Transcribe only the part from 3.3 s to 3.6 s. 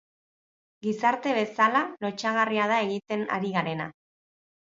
ari